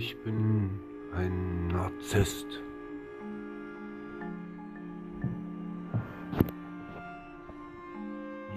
Ich 0.00 0.16
bin 0.22 0.70
ein 1.12 1.66
Narzisst. 1.66 2.46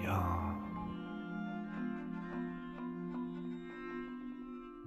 Ja. 0.04 0.54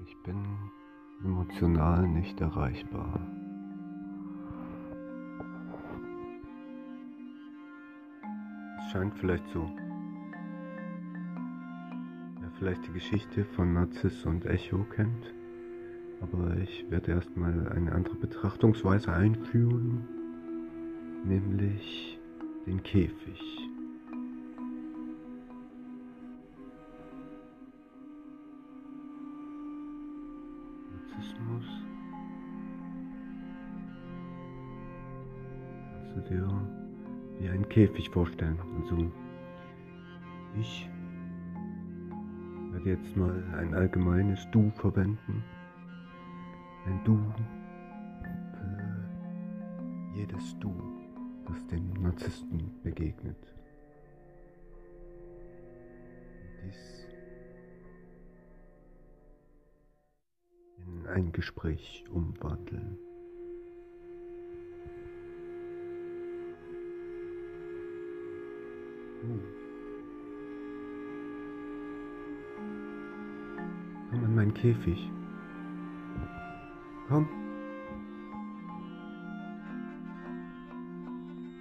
Ich 0.06 0.16
bin 0.24 0.46
emotional 1.26 2.08
nicht 2.08 2.40
erreichbar. 2.40 3.20
Es 8.78 8.92
scheint 8.94 9.14
vielleicht 9.16 9.50
so. 9.50 9.70
Wer 12.40 12.52
vielleicht 12.58 12.88
die 12.88 12.94
Geschichte 12.94 13.44
von 13.44 13.74
Narziss 13.74 14.26
und 14.26 14.46
Echo 14.46 14.86
kennt, 14.86 15.34
aber 16.32 16.58
ich 16.58 16.90
werde 16.90 17.12
erstmal 17.12 17.68
eine 17.70 17.92
andere 17.92 18.16
Betrachtungsweise 18.16 19.14
einführen, 19.14 20.08
nämlich 21.24 22.20
den 22.66 22.82
Käfig. 22.82 23.42
Narzissmus. 30.92 31.66
Kannst 35.94 36.16
du 36.16 36.34
dir 36.34 36.48
wie 37.40 37.50
einen 37.50 37.70
Käfig 37.70 38.10
vorstellen? 38.10 38.58
Also 38.82 39.12
ich 40.60 40.90
werde 42.72 42.90
jetzt 42.90 43.16
mal 43.16 43.44
ein 43.60 43.76
allgemeines 43.76 44.50
Du 44.52 44.72
verwenden 44.72 45.44
ein 46.86 47.04
Du 47.04 47.20
jedes 50.16 50.58
Du, 50.60 50.74
das 51.46 51.68
dem 51.68 51.92
Narzissten 52.02 52.72
begegnet. 52.84 53.38
Dies 56.64 57.08
in 60.78 61.08
ein 61.08 61.32
Gespräch 61.32 62.06
umwandeln. 62.10 62.98
Komm 74.10 74.24
in 74.24 74.36
meinen 74.36 74.54
Käfig. 74.54 75.10
Komm. 77.08 77.30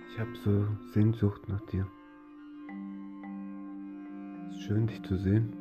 Ich 0.08 0.18
habe 0.18 0.34
so 0.42 0.66
Sehnsucht 0.92 1.46
nach 1.48 1.60
dir. 1.66 1.86
Es 4.48 4.56
ist 4.56 4.62
schön, 4.62 4.86
dich 4.86 5.02
zu 5.02 5.18
sehen. 5.18 5.52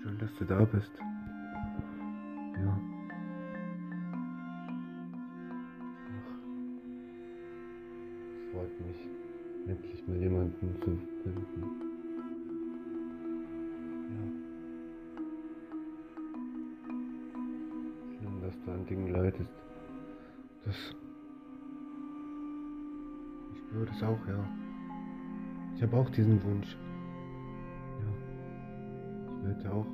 Schön, 0.00 0.18
dass 0.18 0.32
du 0.36 0.44
da 0.44 0.64
bist. 0.64 0.92
Ja. 2.62 2.80
Ach. 6.08 6.32
Es 8.36 8.52
freut 8.52 8.80
mich, 8.86 9.08
endlich 9.66 10.06
mal 10.06 10.18
jemanden 10.18 10.80
zu 10.82 11.11
Dingen 18.92 19.08
leidest. 19.08 19.50
Das. 20.66 20.76
Ich 23.52 23.58
spüre 23.58 23.86
das 23.86 24.02
auch, 24.02 24.28
ja. 24.28 24.48
Ich 25.74 25.82
habe 25.82 25.96
auch 25.96 26.10
diesen 26.10 26.42
Wunsch. 26.44 26.76
Ja. 28.00 28.10
Ich 29.38 29.44
werde 29.44 29.72
auch 29.72 29.86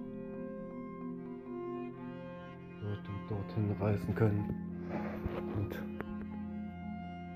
dort 2.82 3.09
und 3.09 3.31
dorthin 3.31 3.76
reisen 3.81 4.14
können. 4.16 4.53
Und 5.56 5.80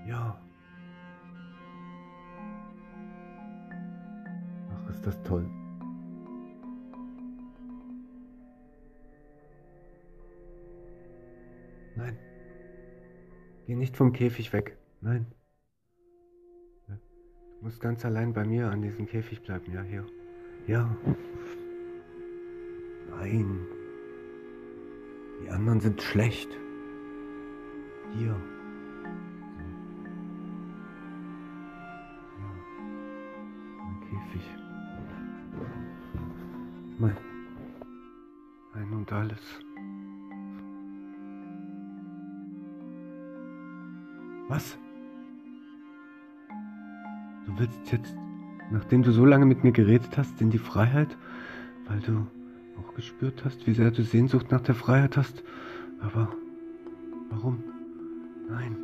ja. 0.09 0.37
Ach, 4.69 4.91
ist 4.91 5.07
das 5.07 5.23
toll. 5.23 5.49
Nein. 11.97 12.17
Geh 13.67 13.75
nicht 13.75 13.97
vom 13.97 14.13
Käfig 14.13 14.53
weg. 14.53 14.77
Nein. 15.01 15.27
Du 16.89 17.67
musst 17.67 17.81
ganz 17.81 18.05
allein 18.05 18.33
bei 18.33 18.45
mir 18.45 18.71
an 18.71 18.83
diesem 18.83 19.07
Käfig 19.07 19.43
bleiben. 19.43 19.73
Ja, 19.73 19.83
hier. 19.83 20.05
Ja. 20.67 20.97
Nein. 23.11 23.67
Die 25.45 25.49
anderen 25.49 25.81
sind 25.81 26.03
schlecht. 26.03 26.51
Hier. 28.15 28.29
Ja. 28.29 28.37
Mein 33.79 34.01
Käfig. 34.01 34.51
Mein. 36.99 37.17
Ein 38.75 38.93
und 38.93 39.13
alles. 39.13 39.61
Was? 44.49 44.77
Du 47.47 47.59
willst 47.59 47.93
jetzt, 47.93 48.15
nachdem 48.71 49.03
du 49.03 49.13
so 49.13 49.25
lange 49.25 49.47
mit 49.47 49.65
mir 49.65 49.73
geredet 49.73 50.17
hast, 50.17 50.41
in 50.41 50.51
die 50.51 50.59
Freiheit, 50.59 51.17
weil 51.87 52.01
du 52.01 52.27
auch 52.79 52.95
gespürt 52.95 53.45
hast, 53.45 53.67
wie 53.67 53.73
sehr 53.73 53.91
du 53.91 54.03
Sehnsucht 54.03 54.51
nach 54.51 54.61
der 54.61 54.75
Freiheit 54.75 55.17
hast. 55.17 55.43
Aber 56.01 56.29
warum? 57.31 57.63
Nein. 58.49 58.77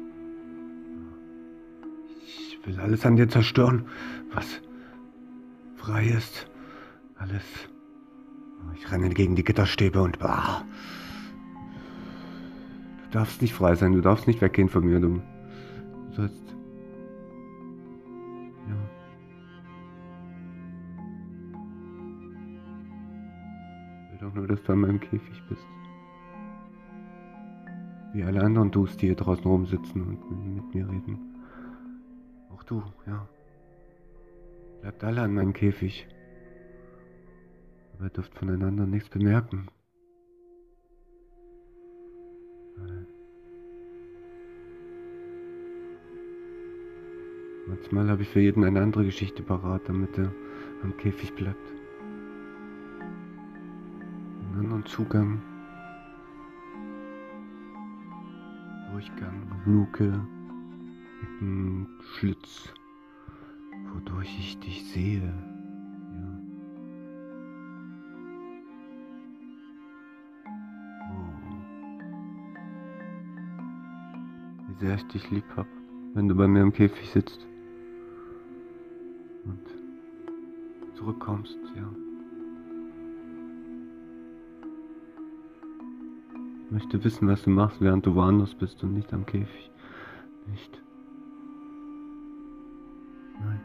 Ich 2.24 2.58
will 2.64 2.78
alles 2.80 3.06
an 3.06 3.16
dir 3.16 3.28
zerstören, 3.28 3.86
was 4.32 4.60
frei 5.76 6.06
ist. 6.06 6.50
Alles. 7.16 7.44
Ich 8.74 8.90
renne 8.92 9.08
gegen 9.10 9.36
die 9.36 9.44
Gitterstäbe 9.44 10.02
und 10.02 10.18
bah. 10.18 10.64
Du 13.04 13.10
darfst 13.10 13.40
nicht 13.40 13.54
frei 13.54 13.74
sein, 13.74 13.92
du 13.92 14.00
darfst 14.00 14.26
nicht 14.26 14.40
weggehen 14.40 14.68
von 14.68 14.84
mir, 14.84 15.00
du 15.00 15.22
sollst. 16.18 16.56
Ja. 18.68 18.76
Will 24.10 24.18
doch 24.18 24.34
nur, 24.34 24.48
dass 24.48 24.62
du 24.64 24.72
an 24.72 24.80
meinem 24.80 25.00
Käfig 25.00 25.42
bist. 25.48 25.66
Wie 28.12 28.24
alle 28.24 28.42
anderen 28.42 28.70
Dus, 28.72 28.96
die 28.96 29.06
hier 29.06 29.14
draußen 29.14 29.44
rumsitzen 29.44 30.02
und 30.02 30.56
mit 30.56 30.74
mir 30.74 30.88
reden. 30.88 31.18
Auch 32.50 32.64
du, 32.64 32.82
ja. 33.06 33.28
Bleibt 34.80 35.04
alle 35.04 35.22
an 35.22 35.34
meinem 35.34 35.52
Käfig. 35.52 36.08
Aber 37.94 38.04
ihr 38.04 38.10
dürft 38.10 38.34
voneinander 38.34 38.86
nichts 38.86 39.08
bemerken. 39.08 39.68
Manchmal 47.68 48.08
habe 48.08 48.22
ich 48.22 48.28
für 48.30 48.40
jeden 48.40 48.64
eine 48.64 48.80
andere 48.80 49.04
Geschichte 49.04 49.42
parat, 49.42 49.82
damit 49.88 50.16
er 50.16 50.32
am 50.82 50.96
Käfig 50.96 51.34
bleibt. 51.34 51.74
Einen 54.40 54.60
anderen 54.60 54.86
Zugang. 54.86 55.42
Durchgang, 58.90 59.42
Luke, 59.66 60.26
ein 61.42 61.86
Schlitz, 62.14 62.72
wodurch 63.92 64.34
ich 64.38 64.58
dich 64.60 64.90
sehe. 64.90 65.20
Ja. 65.20 66.40
Oh. 71.12 71.34
Wie 74.68 74.74
sehr 74.86 74.94
ich 74.94 75.06
dich 75.08 75.30
lieb 75.30 75.44
hab, 75.54 75.66
wenn 76.14 76.28
du 76.28 76.34
bei 76.34 76.48
mir 76.48 76.62
im 76.62 76.72
Käfig 76.72 77.10
sitzt. 77.10 77.47
Und 79.48 80.96
zurückkommst, 80.96 81.58
ja. 81.76 81.88
Ich 86.66 86.72
möchte 86.72 87.02
wissen, 87.02 87.28
was 87.28 87.42
du 87.42 87.50
machst, 87.50 87.80
während 87.80 88.04
du 88.04 88.14
woanders 88.14 88.54
bist 88.54 88.82
und 88.82 88.92
nicht 88.92 89.12
am 89.14 89.24
Käfig. 89.24 89.70
Nicht. 90.46 90.82
Nein. 93.44 93.60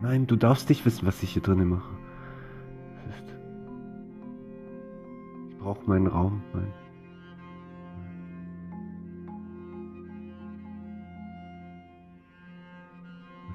Nein, 0.00 0.26
du 0.26 0.36
darfst 0.36 0.68
nicht 0.68 0.84
wissen, 0.84 1.06
was 1.06 1.22
ich 1.22 1.32
hier 1.32 1.42
drinnen 1.42 1.68
mache. 1.68 1.94
Es 3.08 3.16
ist 3.16 3.34
brauche 5.60 5.88
meinen 5.88 6.08
Raum, 6.08 6.42
mein 6.52 6.72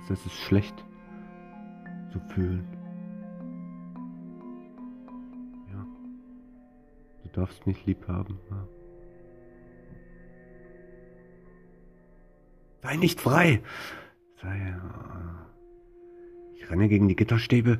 das 0.07 0.25
ist 0.25 0.36
schlecht 0.36 0.86
zu 2.12 2.19
fühlen. 2.33 2.65
Ja. 5.71 5.86
Du 7.24 7.30
darfst 7.33 7.68
mich 7.68 7.86
lieb 7.86 8.07
haben. 8.07 8.39
Ja. 8.50 8.68
Sei 12.83 12.95
nicht 12.95 13.19
frei! 13.19 13.62
Sei. 14.42 14.57
Ja. 14.57 15.48
Ich 16.56 16.69
renne 16.69 16.88
gegen 16.88 17.07
die 17.07 17.15
Gitterstäbe. 17.15 17.80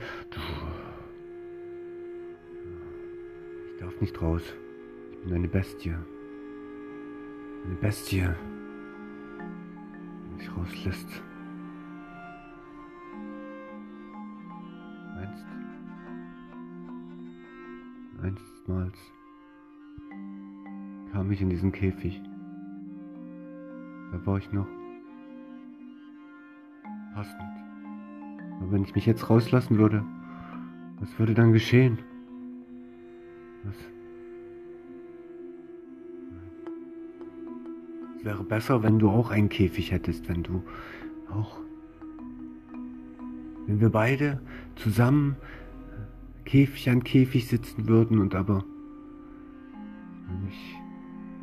Ich 3.74 3.80
darf 3.80 4.02
nicht 4.02 4.22
raus. 4.22 4.42
Ich 5.12 5.24
bin 5.24 5.34
eine 5.34 5.48
Bestie. 5.48 5.96
Eine 7.66 7.76
Bestie. 7.76 8.28
Die 10.26 10.36
mich 10.36 10.58
rauslässt. 10.58 11.22
Einstmals 18.68 18.98
kam 21.12 21.32
ich 21.32 21.42
in 21.42 21.50
diesen 21.50 21.72
Käfig. 21.72 22.22
Da 24.12 24.26
war 24.26 24.38
ich 24.38 24.52
noch 24.52 24.68
passend. 27.14 27.42
Aber 28.60 28.72
wenn 28.72 28.84
ich 28.84 28.94
mich 28.94 29.06
jetzt 29.06 29.30
rauslassen 29.30 29.78
würde, 29.78 30.04
was 31.00 31.18
würde 31.18 31.34
dann 31.34 31.54
geschehen? 31.54 32.00
Was? 33.64 33.76
Es 38.18 38.26
wäre 38.26 38.44
besser, 38.44 38.84
wenn 38.84 39.00
du 39.00 39.10
auch 39.10 39.32
einen 39.32 39.50
Käfig 39.50 39.92
hättest, 39.92 40.28
wenn 40.30 40.44
du 40.44 40.64
auch. 41.32 41.60
Wenn 43.66 43.80
wir 43.80 43.90
beide 43.90 44.42
zusammen 44.76 45.36
Käfig 46.48 46.90
an 46.90 47.04
Käfig 47.04 47.46
sitzen 47.46 47.90
würden 47.90 48.20
und 48.20 48.34
aber 48.34 48.64
wenn 50.28 50.48
ich 50.48 50.78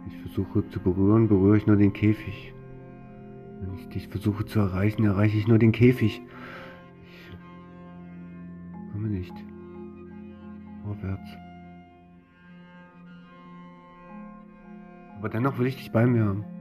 dich 0.06 0.18
versuche 0.22 0.66
zu 0.70 0.80
berühren, 0.80 1.28
berühre 1.28 1.58
ich 1.58 1.66
nur 1.66 1.76
den 1.76 1.92
Käfig. 1.92 2.54
Wenn 3.60 3.74
ich 3.74 3.86
dich 3.90 4.08
versuche 4.08 4.46
zu 4.46 4.60
erreichen, 4.60 5.04
erreiche 5.04 5.36
ich 5.36 5.46
nur 5.46 5.58
den 5.58 5.72
Käfig. 5.72 6.22
Ich 7.02 8.92
komme 8.92 9.08
nicht 9.08 9.34
vorwärts. 10.84 11.36
Aber 15.18 15.28
dennoch 15.28 15.58
will 15.58 15.66
ich 15.66 15.76
dich 15.76 15.92
bei 15.92 16.06
mir 16.06 16.24
haben. 16.24 16.53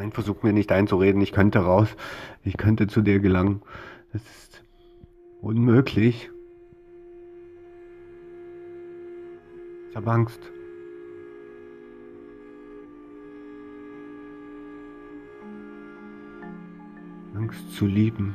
Nein, 0.00 0.12
versuch 0.12 0.42
mir 0.42 0.54
nicht 0.54 0.72
einzureden, 0.72 1.20
ich 1.20 1.30
könnte 1.30 1.58
raus, 1.58 1.94
ich 2.42 2.56
könnte 2.56 2.86
zu 2.86 3.02
dir 3.02 3.20
gelangen. 3.20 3.60
Das 4.14 4.22
ist 4.22 4.64
unmöglich. 5.42 6.30
Ich 9.90 9.96
habe 9.96 10.10
Angst. 10.10 10.40
Angst 17.34 17.70
zu 17.74 17.84
lieben. 17.84 18.34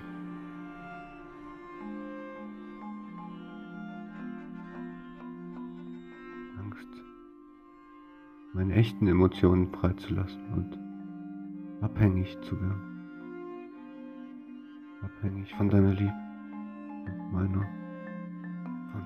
Angst, 6.60 6.88
meine 8.54 8.76
echten 8.76 9.08
Emotionen 9.08 9.72
freizulassen 9.72 10.54
und 10.54 10.85
abhängig 11.86 12.38
zu 12.42 12.60
werden. 12.60 12.82
Abhängig 15.04 15.54
von 15.54 15.70
deiner 15.70 15.94
Liebe, 15.94 16.14
von 17.06 17.32
meiner, 17.32 17.68
von 18.92 19.04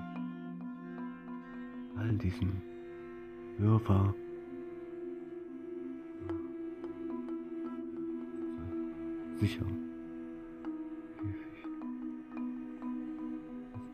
all 1.96 2.12
diesen 2.16 2.62
Wirrwarr. 3.58 4.14
Sicher. 9.40 9.66
Käfig. 11.18 11.66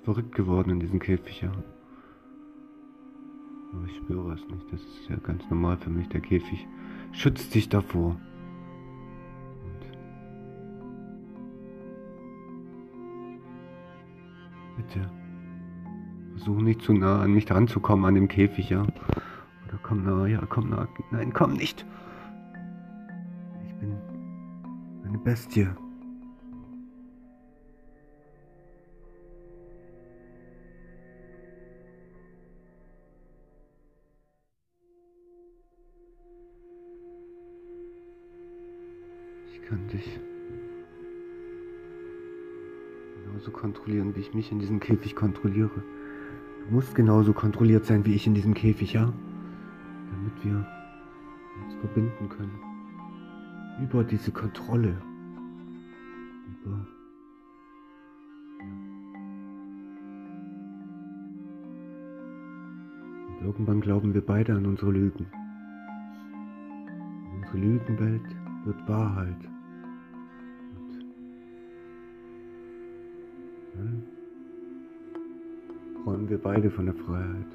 Verrückt 0.02 0.34
geworden 0.34 0.70
in 0.70 0.80
diesem 0.80 1.00
Käfig, 1.00 1.42
ja. 1.42 1.50
Aber 3.72 3.84
ich 3.86 3.96
spüre 3.96 4.32
es 4.32 4.48
nicht. 4.48 4.72
Das 4.72 4.80
ist 4.80 5.08
ja 5.08 5.16
ganz 5.16 5.42
normal 5.50 5.76
für 5.76 5.90
mich. 5.90 6.08
Der 6.08 6.20
Käfig 6.20 6.66
schützt 7.12 7.52
dich 7.54 7.68
davor. 7.68 8.16
Bitte. 14.86 15.10
Versuch 16.36 16.60
nicht 16.60 16.82
zu 16.82 16.92
nah 16.92 17.22
an 17.22 17.32
mich 17.32 17.50
ranzukommen, 17.50 18.04
an 18.04 18.14
dem 18.14 18.28
Käfig, 18.28 18.70
ja? 18.70 18.82
Oder 18.82 19.78
komm 19.82 20.04
nah, 20.04 20.26
ja, 20.26 20.42
komm 20.48 20.70
nah. 20.70 20.86
Nein, 21.10 21.32
komm 21.32 21.54
nicht. 21.54 21.84
Ich 23.66 23.74
bin 23.76 23.96
eine 25.04 25.18
Bestie. 25.18 25.68
Ich 39.52 39.62
kann 39.68 39.88
dich 39.88 40.20
genauso 43.36 43.50
kontrollieren, 43.50 44.16
wie 44.16 44.20
ich 44.20 44.32
mich 44.32 44.50
in 44.50 44.58
diesem 44.58 44.80
Käfig 44.80 45.14
kontrolliere. 45.14 45.82
Du 46.66 46.74
musst 46.74 46.94
genauso 46.94 47.34
kontrolliert 47.34 47.84
sein 47.84 48.06
wie 48.06 48.14
ich 48.14 48.26
in 48.26 48.34
diesem 48.34 48.54
Käfig, 48.54 48.94
ja? 48.94 49.12
Damit 50.10 50.44
wir 50.44 50.66
uns 51.62 51.74
verbinden 51.80 52.30
können. 52.30 52.58
Über 53.82 54.04
diese 54.04 54.30
Kontrolle. 54.30 54.96
Über. 56.64 56.86
Und 63.28 63.44
irgendwann 63.44 63.82
glauben 63.82 64.14
wir 64.14 64.24
beide 64.24 64.54
an 64.54 64.64
unsere 64.64 64.92
Lügen. 64.92 65.26
Unsere 67.34 67.58
Lügenwelt 67.58 68.34
wird 68.64 68.88
Wahrheit. 68.88 69.55
Träumen 76.26 76.28
wir 76.28 76.38
beide 76.38 76.70
von 76.70 76.86
der 76.86 76.94
Freiheit. 76.94 77.46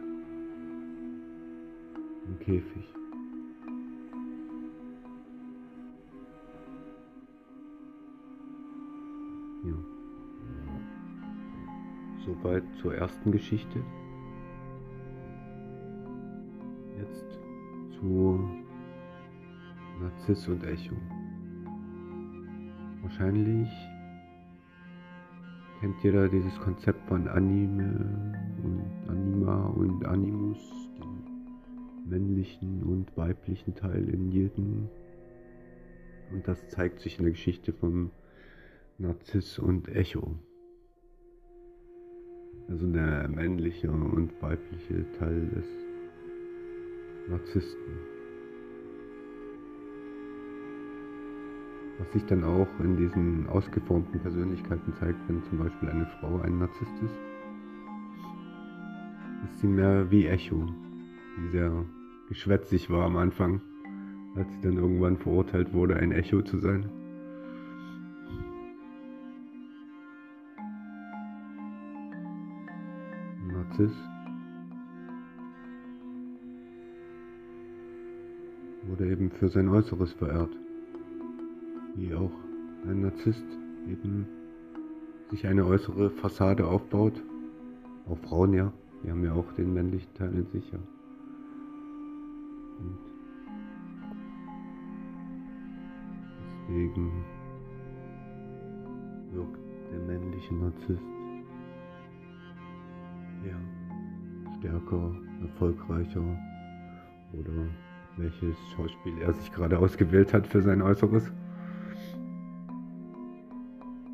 Im 2.27 2.39
Käfig. 2.39 2.93
Ja. 9.63 9.73
Soweit 12.25 12.63
zur 12.81 12.95
ersten 12.95 13.31
Geschichte. 13.31 13.83
Jetzt 16.97 17.39
zu 17.99 18.49
Narziss 19.99 20.47
und 20.47 20.63
Echo. 20.63 20.95
Wahrscheinlich 23.01 23.69
Kennt 25.81 26.03
jeder 26.03 26.29
dieses 26.29 26.59
Konzept 26.59 27.07
von 27.07 27.27
Anime 27.27 28.39
Anima 29.41 29.65
und 29.69 30.05
Animus, 30.05 30.59
den 30.99 32.09
männlichen 32.09 32.83
und 32.83 33.17
weiblichen 33.17 33.73
Teil 33.73 34.07
in 34.09 34.29
jedem. 34.29 34.87
Und 36.31 36.47
das 36.47 36.67
zeigt 36.69 36.99
sich 36.99 37.17
in 37.17 37.23
der 37.23 37.31
Geschichte 37.31 37.73
von 37.73 38.11
Narziss 38.99 39.57
und 39.57 39.87
Echo. 39.89 40.35
Also 42.69 42.85
der 42.87 43.27
männliche 43.29 43.89
und 43.89 44.31
weibliche 44.41 45.11
Teil 45.17 45.47
des 45.47 45.65
Narzissten. 47.29 48.11
was 51.99 52.13
sich 52.13 52.25
dann 52.25 52.43
auch 52.43 52.67
in 52.79 52.97
diesen 52.97 53.47
ausgeformten 53.47 54.19
Persönlichkeiten 54.21 54.91
zeigt, 54.93 55.19
wenn 55.27 55.43
zum 55.43 55.59
Beispiel 55.59 55.87
eine 55.87 56.07
Frau 56.19 56.39
ein 56.39 56.57
Narzisst 56.57 56.95
ist, 57.03 57.30
sie 59.57 59.67
mehr 59.67 60.11
wie 60.11 60.27
Echo, 60.27 60.67
die 61.37 61.49
sehr 61.51 61.85
geschwätzig 62.29 62.89
war 62.89 63.05
am 63.05 63.17
Anfang, 63.17 63.61
als 64.35 64.51
sie 64.53 64.61
dann 64.61 64.77
irgendwann 64.77 65.17
verurteilt 65.17 65.73
wurde, 65.73 65.97
ein 65.97 66.11
Echo 66.11 66.41
zu 66.41 66.59
sein. 66.59 66.89
Narziss. 73.47 73.91
Wurde 78.87 79.09
eben 79.09 79.29
für 79.31 79.49
sein 79.49 79.69
Äußeres 79.69 80.13
verehrt, 80.13 80.55
wie 81.95 82.13
auch 82.13 82.31
ein 82.87 83.01
Narzisst 83.01 83.45
eben 83.87 84.27
sich 85.29 85.47
eine 85.47 85.65
äußere 85.65 86.09
Fassade 86.09 86.65
aufbaut, 86.67 87.21
auch 88.07 88.17
Frauen 88.17 88.53
ja, 88.53 88.73
die 89.03 89.09
haben 89.09 89.23
ja 89.23 89.33
auch 89.33 89.51
den 89.53 89.73
männlichen 89.73 90.13
Teil 90.13 90.33
in 90.33 90.45
sich. 90.47 90.71
Und 90.73 90.87
deswegen 96.67 97.23
wirkt 99.33 99.59
der 99.91 99.99
männliche 99.99 100.53
Narzisst 100.55 101.01
ja 103.45 103.55
stärker, 104.59 105.15
erfolgreicher 105.41 106.23
oder 107.33 107.65
welches 108.17 108.57
Schauspiel 108.75 109.17
er 109.21 109.33
sich 109.33 109.51
gerade 109.51 109.79
ausgewählt 109.79 110.33
hat 110.33 110.45
für 110.45 110.61
sein 110.61 110.81
Äußeres. 110.81 111.31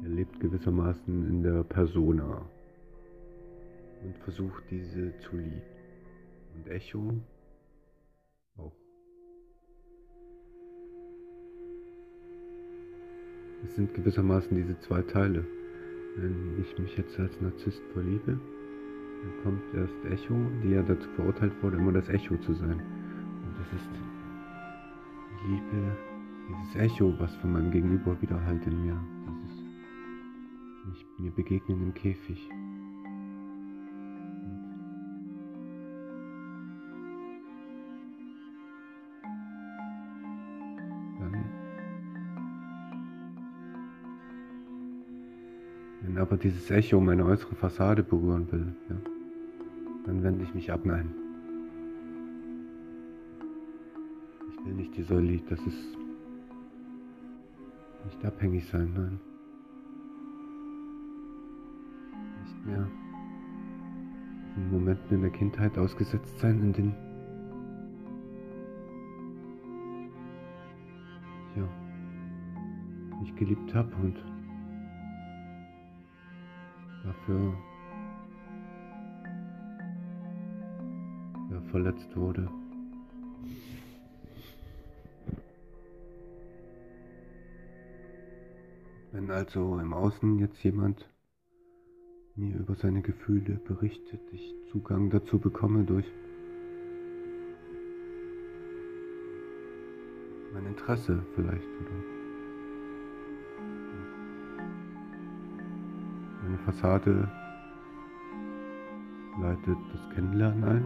Er 0.04 0.10
lebt 0.10 0.40
gewissermaßen 0.40 1.28
in 1.28 1.44
der 1.44 1.64
Persona 1.64 2.42
und 4.08 4.18
versucht 4.20 4.64
diese 4.72 5.14
zu 5.20 5.36
lieben. 5.36 5.62
Und 6.56 6.68
Echo 6.70 7.14
auch. 8.58 8.74
Es 13.66 13.76
sind 13.76 13.94
gewissermaßen 13.94 14.56
diese 14.56 14.80
zwei 14.80 15.02
Teile. 15.02 15.46
Wenn 16.16 16.60
ich 16.62 16.80
mich 16.80 16.98
jetzt 16.98 17.20
als 17.20 17.40
Narzisst 17.42 17.82
verliebe, 17.94 18.40
dann 19.22 19.44
kommt 19.44 19.62
erst 19.76 20.06
Echo, 20.06 20.36
die 20.64 20.72
ja 20.72 20.82
dazu 20.82 21.08
verurteilt 21.10 21.54
wurde, 21.62 21.78
immer 21.78 21.92
das 21.92 22.08
Echo 22.10 22.38
zu 22.38 22.54
sein. 22.54 22.80
Und 22.80 23.56
das 23.60 23.74
ist 23.74 23.90
Liebe, 25.46 25.98
dieses 26.48 26.76
Echo, 26.76 27.14
was 27.20 27.36
von 27.36 27.52
meinem 27.52 27.72
Gegenüber 27.72 28.20
widerhallt 28.22 28.66
in 28.66 28.86
mir. 28.86 29.00
Dieses 29.28 29.64
nicht 30.88 31.20
mir 31.20 31.32
begegnen 31.32 31.84
im 31.84 31.94
Käfig. 31.94 32.50
Aber 46.28 46.36
dieses 46.36 46.70
Echo 46.70 47.00
meine 47.00 47.26
äußere 47.26 47.56
Fassade 47.56 48.04
berühren 48.04 48.52
will, 48.52 48.76
ja, 48.90 48.96
dann 50.06 50.24
wende 50.24 50.44
ich 50.44 50.54
mich 50.54 50.72
ab. 50.72 50.82
Nein. 50.84 51.14
Ich 54.52 54.66
will 54.66 54.74
nicht 54.74 54.98
Lied, 54.98 55.50
das 55.50 55.60
ist 55.62 55.98
nicht 58.06 58.26
abhängig 58.26 58.68
sein, 58.68 58.92
nein. 58.94 59.20
Nicht 62.44 62.66
mehr 62.66 62.88
in 64.58 64.72
Momenten 64.72 65.16
in 65.16 65.22
der 65.22 65.32
Kindheit 65.32 65.78
ausgesetzt 65.78 66.38
sein, 66.40 66.60
in 66.62 66.74
denen 66.74 66.96
ja, 71.56 71.68
ich 73.24 73.34
geliebt 73.36 73.74
habe 73.74 73.96
und 74.04 74.18
dafür 77.28 77.54
ja, 81.52 81.62
verletzt 81.72 82.16
wurde. 82.16 82.50
Wenn 89.12 89.32
also 89.32 89.80
im 89.80 89.94
Außen 89.94 90.40
jetzt 90.40 90.62
jemand 90.64 91.10
mir 92.36 92.56
über 92.58 92.76
seine 92.76 93.02
Gefühle 93.02 93.56
berichtet, 93.56 94.22
ich 94.32 94.54
Zugang 94.72 95.10
dazu 95.10 95.40
bekomme 95.40 95.84
durch 95.84 96.06
mein 100.54 100.68
Interesse 100.68 101.24
vielleicht 101.36 101.68
oder 101.82 102.17
Eine 106.58 106.66
Fassade 106.66 107.30
leitet 109.40 109.78
das 109.94 110.10
Kennenlernen 110.16 110.64
ein. 110.64 110.84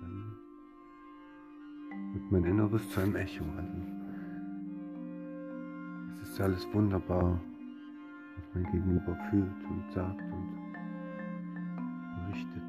Dann 0.00 0.36
wird 2.14 2.32
mein 2.32 2.44
Inneres 2.44 2.88
zu 2.90 3.00
einem 3.00 3.16
Echo. 3.16 3.44
Also 3.56 3.82
es 6.22 6.28
ist 6.28 6.40
alles 6.40 6.72
wunderbar, 6.72 7.40
was 8.36 8.44
mein 8.54 8.70
Gegenüber 8.70 9.16
fühlt 9.30 9.64
und 9.68 9.82
sagt 9.92 10.22
und 10.32 10.48
berichtet. 12.26 12.62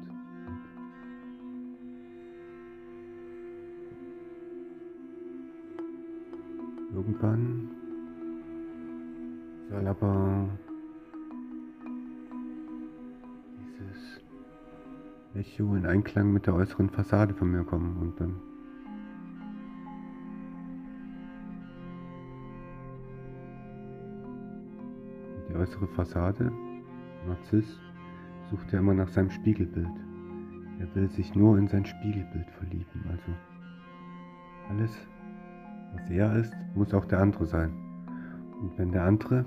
irgendwann 6.92 7.79
soll 9.70 9.86
aber 9.86 10.48
dieses 13.78 14.20
Echo 15.34 15.76
in 15.76 15.86
Einklang 15.86 16.32
mit 16.32 16.46
der 16.46 16.54
äußeren 16.54 16.90
Fassade 16.90 17.34
von 17.34 17.52
mir 17.52 17.62
kommen 17.62 17.96
und 17.98 18.20
dann 18.20 18.34
die 25.48 25.54
äußere 25.54 25.86
Fassade, 25.88 26.50
Narziss, 27.28 27.78
sucht 28.50 28.72
ja 28.72 28.80
immer 28.80 28.94
nach 28.94 29.08
seinem 29.08 29.30
Spiegelbild. 29.30 29.86
Er 30.80 30.94
will 30.96 31.08
sich 31.10 31.34
nur 31.36 31.58
in 31.58 31.68
sein 31.68 31.84
Spiegelbild 31.84 32.50
verlieben. 32.58 33.04
Also 33.08 33.32
alles, 34.70 34.90
was 35.92 36.10
er 36.10 36.36
ist, 36.36 36.56
muss 36.74 36.92
auch 36.92 37.04
der 37.04 37.20
andere 37.20 37.46
sein. 37.46 37.70
Und 38.60 38.76
wenn 38.76 38.90
der 38.90 39.04
andere 39.04 39.44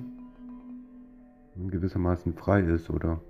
gewissermaßen 1.56 2.34
frei 2.34 2.62
ist 2.62 2.90
oder 2.90 3.22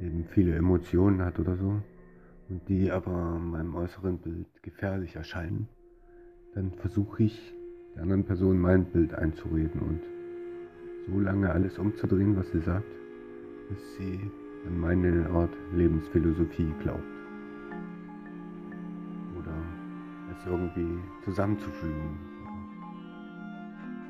eben 0.00 0.24
viele 0.24 0.54
Emotionen 0.54 1.22
hat 1.22 1.38
oder 1.38 1.56
so 1.56 1.82
und 2.48 2.68
die 2.68 2.90
aber 2.90 3.38
meinem 3.38 3.74
äußeren 3.76 4.18
Bild 4.18 4.46
gefährlich 4.62 5.16
erscheinen, 5.16 5.68
dann 6.54 6.72
versuche 6.72 7.22
ich 7.24 7.54
der 7.94 8.02
anderen 8.02 8.24
Person 8.24 8.58
mein 8.58 8.84
Bild 8.84 9.14
einzureden 9.14 9.80
und 9.80 10.00
so 11.06 11.20
lange 11.20 11.50
alles 11.50 11.78
umzudrehen, 11.78 12.36
was 12.36 12.50
sie 12.50 12.60
sagt, 12.60 12.90
bis 13.68 13.96
sie 13.96 14.20
an 14.66 14.80
meine 14.80 15.28
Art 15.30 15.50
Lebensphilosophie 15.74 16.72
glaubt. 16.82 17.02
Oder 19.38 19.54
es 20.32 20.46
irgendwie 20.46 20.98
zusammenzufügen. 21.24 22.18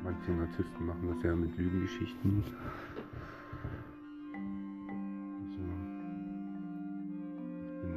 Manche 0.03 0.31
Narzissten 0.31 0.85
machen 0.85 1.13
das 1.13 1.23
ja 1.23 1.35
mit 1.35 1.55
Lügengeschichten. 1.57 2.43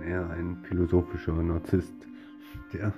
Eher 0.05 0.29
ein 0.31 0.59
philosophischer 0.63 1.43
Narzisst, 1.43 1.95
der 2.73 2.93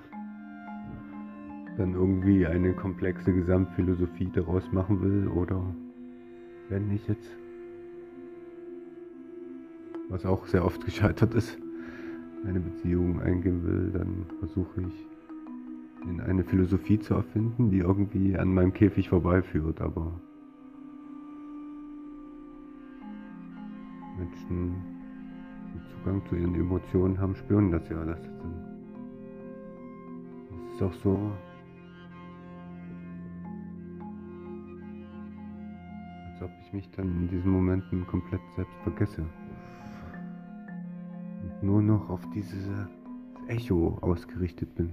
dann 1.76 1.94
irgendwie 1.94 2.46
eine 2.46 2.72
komplexe 2.72 3.32
Gesamtphilosophie 3.32 4.30
daraus 4.32 4.72
machen 4.72 5.02
will 5.02 5.28
oder? 5.28 5.62
Wenn 6.68 6.90
ich 6.90 7.06
jetzt, 7.06 7.30
was 10.08 10.24
auch 10.24 10.46
sehr 10.46 10.64
oft 10.64 10.84
gescheitert 10.84 11.34
ist, 11.34 11.58
eine 12.46 12.60
Beziehung 12.60 13.20
eingehen 13.20 13.62
will, 13.64 13.90
dann 13.92 14.26
versuche 14.38 14.82
ich 14.82 15.06
in 16.08 16.20
eine 16.20 16.44
Philosophie 16.44 16.98
zu 16.98 17.14
erfinden, 17.14 17.70
die 17.70 17.78
irgendwie 17.78 18.36
an 18.36 18.54
meinem 18.54 18.72
Käfig 18.72 19.08
vorbeiführt, 19.08 19.80
aber 19.80 20.12
Menschen, 24.16 24.95
Zugang 26.06 26.24
zu 26.28 26.36
ihren 26.36 26.54
Emotionen 26.54 27.18
haben, 27.18 27.34
spüren 27.34 27.72
das 27.72 27.88
ja. 27.88 28.04
Das 28.04 28.20
ist 30.72 30.82
auch 30.82 30.92
so. 31.02 31.32
Als 36.30 36.42
ob 36.42 36.50
ich 36.60 36.72
mich 36.72 36.88
dann 36.92 37.08
in 37.08 37.28
diesen 37.28 37.50
Momenten 37.50 38.06
komplett 38.06 38.40
selbst 38.54 38.76
vergesse. 38.84 39.22
Und 41.42 41.62
nur 41.64 41.82
noch 41.82 42.08
auf 42.08 42.24
dieses 42.30 42.70
Echo 43.48 43.98
ausgerichtet 44.00 44.76
bin. 44.76 44.92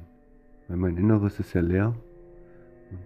Weil 0.68 0.78
mein 0.78 0.98
Inneres 0.98 1.40
ist 1.40 1.54
ja 1.54 1.62
leer 1.62 1.94
und 2.90 3.00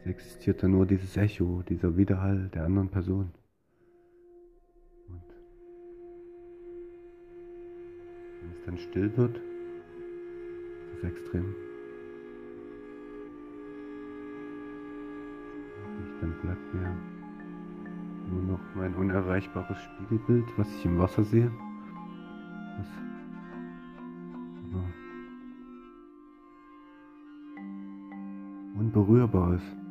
es 0.00 0.06
existiert 0.06 0.62
dann 0.62 0.70
nur 0.70 0.86
dieses 0.86 1.14
Echo, 1.18 1.62
dieser 1.68 1.94
Widerhall 1.94 2.48
der 2.54 2.64
anderen 2.64 2.88
Person. 2.88 3.32
Wenn 8.44 8.52
es 8.52 8.64
dann 8.66 8.78
still 8.78 9.16
wird, 9.16 9.36
ist 9.36 10.98
es 10.98 11.04
extrem. 11.04 11.54
Dann 16.20 16.34
bleibt 16.42 16.74
mir 16.74 16.96
nur 18.30 18.42
noch 18.42 18.60
mein 18.74 18.94
unerreichbares 18.94 19.78
Spiegelbild, 19.78 20.46
was 20.56 20.68
ich 20.74 20.84
im 20.84 20.98
Wasser 20.98 21.24
sehe. 21.24 21.50
Aber 24.70 24.84
unberührbar 28.78 29.54
ist. 29.54 29.83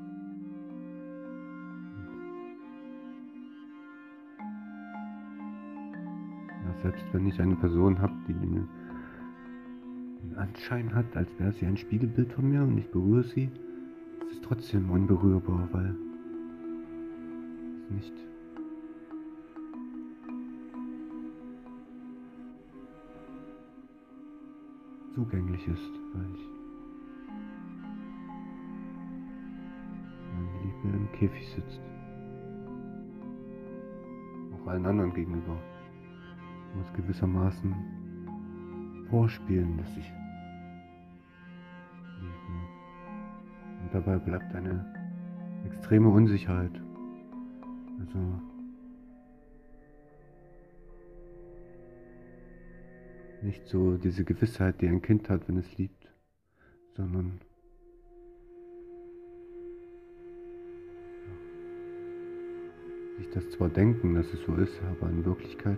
Selbst 6.84 7.06
wenn 7.13 7.25
ich 7.25 7.42
eine 7.42 7.56
Person 7.56 8.00
habe, 8.00 8.13
die 8.28 8.34
den 8.34 8.68
Anschein 10.36 10.94
hat, 10.94 11.16
als 11.16 11.30
wäre 11.40 11.54
sie 11.54 11.66
ein 11.66 11.78
Spiegelbild 11.78 12.34
von 12.34 12.50
mir 12.50 12.62
und 12.62 12.78
ich 12.78 12.92
berühre 12.92 13.24
sie, 13.24 13.46
ist 13.46 14.34
es 14.34 14.42
trotzdem 14.42 14.90
unberührbar, 14.90 15.70
weil 15.72 15.96
es 17.86 17.96
nicht 17.96 18.13
zugänglich 25.16 25.66
ist, 25.68 25.92
weil 26.13 26.25
ich 26.36 26.50
meine 30.34 30.52
Liebe 30.63 30.98
im 30.98 31.12
Käfig 31.13 31.48
sitzt. 31.56 31.80
Auch 34.54 34.68
allen 34.68 34.86
anderen 34.86 35.13
gegenüber. 35.13 35.58
Muss 36.75 36.94
gewissermaßen 36.94 37.75
vorspielen, 39.10 39.77
dass 39.77 39.98
ich 39.98 40.12
liebe. 42.20 42.34
Und 43.84 43.94
dabei 43.94 44.18
bleibt 44.18 44.56
eine 44.56 44.86
extreme 45.65 46.10
Unsicherheit. 46.10 46.82
Also 48.00 48.20
Nicht 53.44 53.68
so 53.68 53.98
diese 53.98 54.24
Gewissheit, 54.24 54.80
die 54.80 54.88
ein 54.88 55.01
Kind 55.01 55.30
hat, 55.30 55.50
wenn 55.50 55.58
es 55.58 55.77
liebt, 55.77 56.08
sondern 56.96 57.42
sich 63.18 63.30
das 63.32 63.50
zwar 63.50 63.68
denken, 63.68 64.15
dass 64.15 64.27
es 64.34 64.42
so 64.46 64.56
ist, 64.56 64.82
aber 64.84 65.10
in 65.10 65.25
Wirklichkeit 65.25 65.77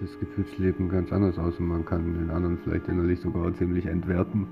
das 0.00 0.18
Gefühlsleben 0.20 0.88
ganz 0.88 1.12
anders 1.12 1.38
aus 1.38 1.58
und 1.58 1.66
man 1.66 1.84
kann 1.84 2.14
den 2.14 2.30
anderen 2.30 2.58
vielleicht 2.58 2.88
innerlich 2.88 3.20
sogar 3.20 3.52
ziemlich 3.54 3.86
entwerten. 3.86 4.46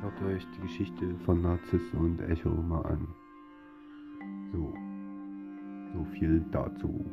Schaut 0.00 0.28
euch 0.28 0.46
die 0.56 0.62
Geschichte 0.62 1.14
von 1.24 1.42
Narziss 1.42 1.82
und 1.92 2.20
Echo 2.22 2.50
mal 2.50 2.82
an. 2.82 3.08
So. 4.52 4.74
So 5.94 6.04
viel 6.18 6.44
dazu. 6.50 7.04